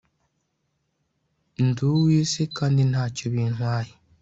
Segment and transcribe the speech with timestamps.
[1.67, 3.93] ndi uw'isi kandi ntacyo bintwaye